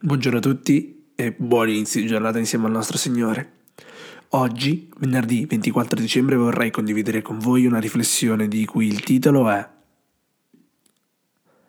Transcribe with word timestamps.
Buongiorno 0.00 0.38
a 0.38 0.42
tutti 0.42 1.10
e 1.16 1.32
buon 1.32 1.70
inizio 1.70 2.00
di 2.00 2.06
giornata 2.06 2.38
insieme 2.38 2.66
al 2.66 2.70
nostro 2.70 2.96
Signore. 2.96 3.54
Oggi, 4.28 4.88
venerdì 4.98 5.44
24 5.44 6.00
dicembre, 6.00 6.36
vorrei 6.36 6.70
condividere 6.70 7.20
con 7.20 7.40
voi 7.40 7.66
una 7.66 7.80
riflessione 7.80 8.46
di 8.46 8.64
cui 8.64 8.86
il 8.86 9.00
titolo 9.00 9.50
è 9.50 9.68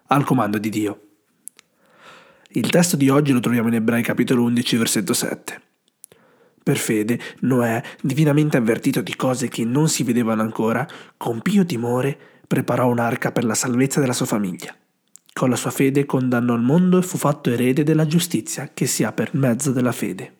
Al 0.09 0.23
comando 0.25 0.59
di 0.59 0.69
Dio. 0.69 1.01
Il 2.49 2.69
testo 2.69 2.95
di 2.95 3.09
oggi 3.09 3.31
lo 3.31 3.39
troviamo 3.39 3.69
in 3.69 3.73
Ebrei 3.73 4.03
capitolo 4.03 4.43
11 4.43 4.77
versetto 4.77 5.13
7. 5.13 5.61
Per 6.61 6.77
fede, 6.77 7.19
Noè, 7.39 7.81
divinamente 7.99 8.57
avvertito 8.57 9.01
di 9.01 9.15
cose 9.15 9.47
che 9.47 9.65
non 9.65 9.89
si 9.89 10.03
vedevano 10.03 10.43
ancora, 10.43 10.87
con 11.17 11.41
pio 11.41 11.65
timore 11.65 12.15
preparò 12.45 12.89
un'arca 12.89 13.31
per 13.31 13.43
la 13.43 13.55
salvezza 13.55 13.99
della 13.99 14.13
sua 14.13 14.27
famiglia. 14.27 14.77
Con 15.39 15.49
la 15.49 15.55
sua 15.55 15.71
fede 15.71 16.05
condannò 16.05 16.53
il 16.53 16.61
mondo 16.61 16.97
e 16.97 17.01
fu 17.01 17.17
fatto 17.17 17.49
erede 17.49 17.83
della 17.83 18.05
giustizia 18.05 18.71
che 18.73 18.85
si 18.85 19.05
ha 19.05 19.13
per 19.13 19.29
mezzo 19.35 19.71
della 19.71 19.93
fede. 19.93 20.33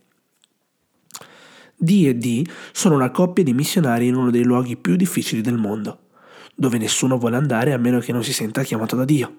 D 1.77 2.03
e 2.05 2.15
D 2.15 2.45
sono 2.73 2.95
una 2.95 3.09
coppia 3.09 3.41
di 3.41 3.53
missionari 3.53 4.07
in 4.07 4.15
uno 4.15 4.29
dei 4.29 4.43
luoghi 4.43 4.75
più 4.75 4.97
difficili 4.97 5.39
del 5.39 5.55
mondo, 5.55 6.09
dove 6.53 6.77
nessuno 6.77 7.17
vuole 7.17 7.37
andare 7.37 7.71
a 7.71 7.77
meno 7.77 7.99
che 7.99 8.11
non 8.11 8.25
si 8.25 8.33
senta 8.33 8.61
chiamato 8.63 8.97
da 8.97 9.05
Dio. 9.05 9.35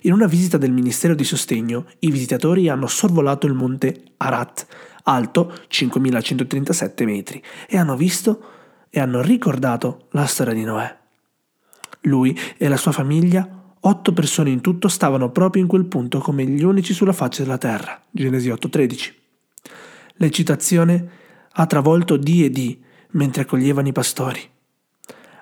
In 0.00 0.12
una 0.12 0.26
visita 0.26 0.58
del 0.58 0.72
Ministero 0.72 1.14
di 1.14 1.22
Sostegno, 1.22 1.86
i 2.00 2.10
visitatori 2.10 2.68
hanno 2.68 2.88
sorvolato 2.88 3.46
il 3.46 3.54
monte 3.54 4.14
Arat, 4.16 4.66
alto 5.04 5.60
5137 5.68 7.04
metri, 7.04 7.40
e 7.68 7.76
hanno 7.76 7.94
visto 7.94 8.42
e 8.90 8.98
hanno 8.98 9.22
ricordato 9.22 10.08
la 10.10 10.26
storia 10.26 10.54
di 10.54 10.64
Noè. 10.64 10.96
Lui 12.00 12.36
e 12.56 12.66
la 12.66 12.76
sua 12.76 12.90
famiglia 12.90 13.56
Otto 13.88 14.12
persone 14.12 14.50
in 14.50 14.60
tutto 14.60 14.88
stavano 14.88 15.30
proprio 15.30 15.62
in 15.62 15.68
quel 15.68 15.84
punto 15.84 16.18
come 16.18 16.44
gli 16.44 16.64
unici 16.64 16.92
sulla 16.92 17.12
faccia 17.12 17.44
della 17.44 17.56
terra. 17.56 18.02
Genesi 18.10 18.48
8:13. 18.48 19.14
L'eccitazione 20.14 21.08
ha 21.52 21.66
travolto 21.66 22.16
D 22.16 22.40
e 22.42 22.50
D 22.50 22.78
mentre 23.10 23.42
accoglievano 23.42 23.86
i 23.86 23.92
pastori. 23.92 24.40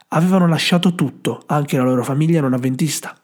Avevano 0.08 0.46
lasciato 0.46 0.94
tutto, 0.94 1.42
anche 1.46 1.78
la 1.78 1.84
loro 1.84 2.04
famiglia 2.04 2.42
non 2.42 2.52
avventista. 2.52 3.16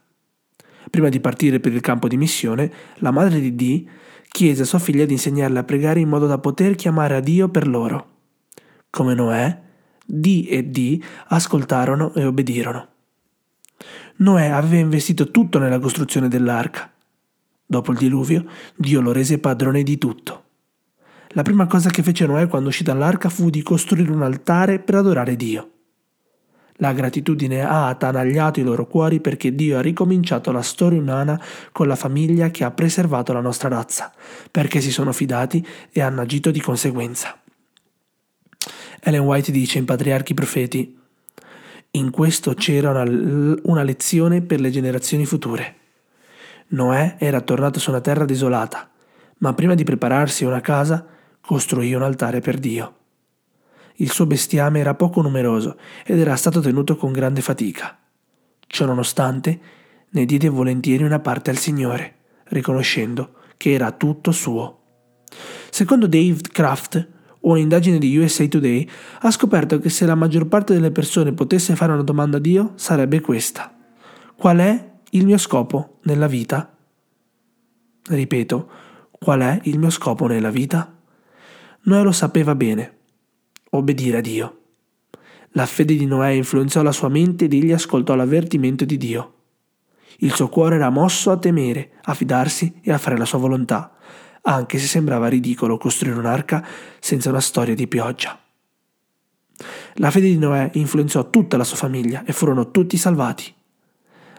Prima 0.88 1.10
di 1.10 1.20
partire 1.20 1.60
per 1.60 1.74
il 1.74 1.82
campo 1.82 2.08
di 2.08 2.16
missione, 2.16 2.72
la 3.00 3.10
madre 3.10 3.40
di 3.40 3.54
D 3.54 3.84
chiese 4.26 4.62
a 4.62 4.64
sua 4.64 4.78
figlia 4.78 5.04
di 5.04 5.12
insegnarle 5.12 5.58
a 5.58 5.64
pregare 5.64 6.00
in 6.00 6.08
modo 6.08 6.26
da 6.26 6.38
poter 6.38 6.76
chiamare 6.76 7.16
a 7.16 7.20
Dio 7.20 7.50
per 7.50 7.68
loro. 7.68 8.06
Come 8.88 9.12
Noè, 9.12 9.60
D 10.02 10.46
e 10.48 10.64
D 10.64 10.98
ascoltarono 11.26 12.14
e 12.14 12.24
obbedirono. 12.24 12.88
Noè 14.20 14.48
aveva 14.48 14.76
investito 14.76 15.30
tutto 15.30 15.58
nella 15.58 15.78
costruzione 15.78 16.28
dell'arca. 16.28 16.92
Dopo 17.64 17.92
il 17.92 17.98
diluvio, 17.98 18.44
Dio 18.76 19.00
lo 19.00 19.12
rese 19.12 19.38
padrone 19.38 19.82
di 19.82 19.96
tutto. 19.96 20.44
La 21.28 21.42
prima 21.42 21.66
cosa 21.66 21.88
che 21.88 22.02
fece 22.02 22.26
Noè 22.26 22.46
quando 22.46 22.68
uscì 22.68 22.82
dall'arca 22.82 23.30
fu 23.30 23.48
di 23.48 23.62
costruire 23.62 24.10
un 24.10 24.22
altare 24.22 24.78
per 24.78 24.96
adorare 24.96 25.36
Dio. 25.36 25.70
La 26.74 26.92
gratitudine 26.92 27.62
ha 27.62 27.88
attanagliato 27.88 28.60
i 28.60 28.62
loro 28.62 28.86
cuori 28.86 29.20
perché 29.20 29.54
Dio 29.54 29.78
ha 29.78 29.82
ricominciato 29.82 30.52
la 30.52 30.62
storia 30.62 31.00
umana 31.00 31.40
con 31.72 31.86
la 31.86 31.96
famiglia 31.96 32.50
che 32.50 32.64
ha 32.64 32.70
preservato 32.70 33.32
la 33.32 33.40
nostra 33.40 33.68
razza, 33.68 34.12
perché 34.50 34.82
si 34.82 34.90
sono 34.90 35.12
fidati 35.12 35.66
e 35.90 36.02
hanno 36.02 36.20
agito 36.20 36.50
di 36.50 36.60
conseguenza. 36.60 37.40
Ellen 39.02 39.22
White 39.22 39.50
dice 39.50 39.78
in 39.78 39.86
Patriarchi 39.86 40.34
Profeti, 40.34 40.99
in 41.92 42.10
questo 42.10 42.54
c'era 42.54 42.90
una, 42.90 43.56
una 43.62 43.82
lezione 43.82 44.42
per 44.42 44.60
le 44.60 44.70
generazioni 44.70 45.26
future. 45.26 45.76
Noè 46.68 47.16
era 47.18 47.40
tornato 47.40 47.80
su 47.80 47.90
una 47.90 48.00
terra 48.00 48.24
desolata, 48.24 48.90
ma 49.38 49.54
prima 49.54 49.74
di 49.74 49.82
prepararsi 49.82 50.44
una 50.44 50.60
casa 50.60 51.04
costruì 51.40 51.94
un 51.94 52.02
altare 52.02 52.40
per 52.40 52.58
Dio. 52.58 52.96
Il 53.96 54.10
suo 54.10 54.26
bestiame 54.26 54.78
era 54.78 54.94
poco 54.94 55.20
numeroso 55.20 55.76
ed 56.04 56.18
era 56.18 56.36
stato 56.36 56.60
tenuto 56.60 56.96
con 56.96 57.12
grande 57.12 57.40
fatica. 57.40 57.98
Ciononostante, 58.66 59.60
ne 60.10 60.24
diede 60.24 60.48
volentieri 60.48 61.02
una 61.02 61.18
parte 61.18 61.50
al 61.50 61.56
Signore, 61.56 62.14
riconoscendo 62.44 63.34
che 63.56 63.72
era 63.72 63.90
tutto 63.92 64.30
suo. 64.30 64.78
Secondo 65.70 66.06
Dave 66.06 66.40
Kraft, 66.52 67.08
Un'indagine 67.40 67.98
di 67.98 68.16
USA 68.18 68.46
Today 68.46 68.86
ha 69.20 69.30
scoperto 69.30 69.78
che 69.78 69.88
se 69.88 70.04
la 70.04 70.14
maggior 70.14 70.46
parte 70.46 70.74
delle 70.74 70.90
persone 70.90 71.32
potesse 71.32 71.74
fare 71.74 71.92
una 71.92 72.02
domanda 72.02 72.36
a 72.36 72.40
Dio 72.40 72.72
sarebbe 72.74 73.20
questa. 73.20 73.74
Qual 74.36 74.58
è 74.58 74.90
il 75.10 75.24
mio 75.24 75.38
scopo 75.38 75.98
nella 76.02 76.26
vita? 76.26 76.76
Ripeto, 78.08 78.70
qual 79.10 79.40
è 79.40 79.60
il 79.64 79.78
mio 79.78 79.90
scopo 79.90 80.26
nella 80.26 80.50
vita? 80.50 80.94
Noè 81.82 82.02
lo 82.02 82.12
sapeva 82.12 82.54
bene. 82.54 82.98
Obbedire 83.70 84.18
a 84.18 84.20
Dio. 84.20 84.58
La 85.52 85.64
fede 85.64 85.96
di 85.96 86.04
Noè 86.04 86.30
influenzò 86.30 86.82
la 86.82 86.92
sua 86.92 87.08
mente 87.08 87.46
ed 87.46 87.54
egli 87.54 87.72
ascoltò 87.72 88.14
l'avvertimento 88.14 88.84
di 88.84 88.98
Dio. 88.98 89.34
Il 90.18 90.32
suo 90.34 90.48
cuore 90.48 90.76
era 90.76 90.90
mosso 90.90 91.30
a 91.30 91.38
temere, 91.38 91.92
a 92.02 92.12
fidarsi 92.12 92.80
e 92.82 92.92
a 92.92 92.98
fare 92.98 93.16
la 93.16 93.24
sua 93.24 93.38
volontà 93.38 93.94
anche 94.42 94.78
se 94.78 94.86
sembrava 94.86 95.28
ridicolo 95.28 95.76
costruire 95.76 96.18
un'arca 96.18 96.66
senza 96.98 97.30
una 97.30 97.40
storia 97.40 97.74
di 97.74 97.86
pioggia. 97.86 98.38
La 99.94 100.10
fede 100.10 100.28
di 100.28 100.38
Noè 100.38 100.70
influenzò 100.74 101.28
tutta 101.30 101.56
la 101.56 101.64
sua 101.64 101.76
famiglia 101.76 102.24
e 102.24 102.32
furono 102.32 102.70
tutti 102.70 102.96
salvati. 102.96 103.52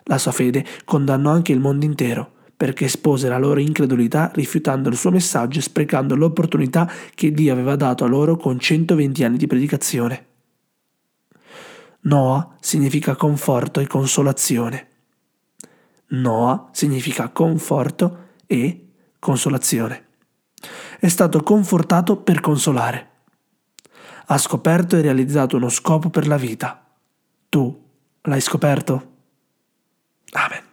La 0.05 0.17
sua 0.17 0.31
fede 0.31 0.65
condannò 0.83 1.29
anche 1.29 1.51
il 1.51 1.59
mondo 1.59 1.85
intero, 1.85 2.31
perché 2.57 2.85
espose 2.85 3.27
la 3.27 3.37
loro 3.37 3.59
incredulità 3.59 4.31
rifiutando 4.33 4.89
il 4.89 4.95
suo 4.95 5.11
messaggio 5.11 5.59
e 5.59 5.63
sprecando 5.63 6.15
l'opportunità 6.15 6.89
che 7.13 7.31
Dio 7.31 7.53
aveva 7.53 7.75
dato 7.75 8.03
a 8.03 8.07
loro 8.07 8.35
con 8.37 8.59
120 8.59 9.23
anni 9.23 9.37
di 9.37 9.47
predicazione. 9.47 10.25
Noah 12.01 12.55
significa 12.59 13.15
conforto 13.15 13.79
e 13.79 13.87
consolazione. 13.87 14.87
Noah 16.07 16.69
significa 16.71 17.29
conforto 17.29 18.29
e 18.47 18.90
consolazione. 19.21 20.07
È 20.99 21.07
stato 21.07 21.41
confortato 21.43 22.17
per 22.17 22.41
consolare. 22.41 23.09
Ha 24.25 24.37
scoperto 24.37 24.97
e 24.97 25.01
realizzato 25.01 25.57
uno 25.57 25.69
scopo 25.69 26.09
per 26.09 26.27
la 26.27 26.37
vita. 26.37 26.83
Tu 27.47 27.89
l'hai 28.23 28.41
scoperto? 28.41 29.11
Amen. 30.31 30.70